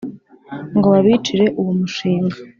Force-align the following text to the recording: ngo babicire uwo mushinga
ngo 0.77 0.87
babicire 0.93 1.45
uwo 1.59 1.71
mushinga 1.79 2.37